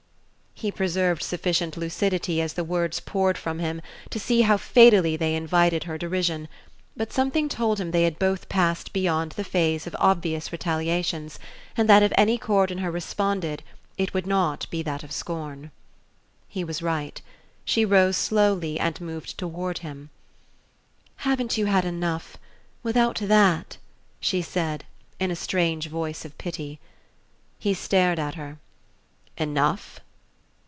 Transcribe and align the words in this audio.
He 0.53 0.71
preserved 0.71 1.23
sufficient 1.23 1.75
lucidity, 1.75 2.39
as 2.39 2.53
the 2.53 2.63
words 2.63 2.99
poured 2.99 3.35
from 3.35 3.57
him, 3.57 3.81
to 4.11 4.19
see 4.19 4.41
how 4.41 4.57
fatally 4.57 5.17
they 5.17 5.33
invited 5.33 5.85
her 5.85 5.97
derision; 5.97 6.47
but 6.95 7.11
something 7.11 7.49
told 7.49 7.79
him 7.79 7.89
they 7.89 8.03
had 8.03 8.19
both 8.19 8.47
passed 8.47 8.93
beyond 8.93 9.31
the 9.31 9.43
phase 9.43 9.87
of 9.87 9.95
obvious 9.97 10.51
retaliations, 10.51 11.39
and 11.75 11.89
that 11.89 12.03
if 12.03 12.11
any 12.15 12.37
chord 12.37 12.69
in 12.69 12.77
her 12.77 12.91
responded 12.91 13.63
it 13.97 14.13
would 14.13 14.27
not 14.27 14.69
be 14.69 14.83
that 14.83 15.03
of 15.03 15.11
scorn. 15.11 15.71
He 16.47 16.63
was 16.63 16.83
right. 16.83 17.19
She 17.65 17.83
rose 17.83 18.15
slowly 18.15 18.79
and 18.79 19.01
moved 19.01 19.39
toward 19.39 19.79
him. 19.79 20.11
"Haven't 21.25 21.57
you 21.57 21.65
had 21.65 21.85
enough 21.85 22.37
without 22.83 23.15
that?" 23.23 23.77
she 24.19 24.43
said, 24.43 24.85
in 25.19 25.31
a 25.31 25.35
strange 25.35 25.87
voice 25.87 26.23
of 26.23 26.37
pity. 26.37 26.79
He 27.57 27.73
stared 27.73 28.19
at 28.19 28.35
her. 28.35 28.59
"Enough 29.39 30.01